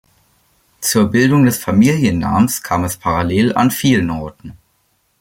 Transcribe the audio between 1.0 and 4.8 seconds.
Bildung des Familiennamens kam es parallel an vielen Orten.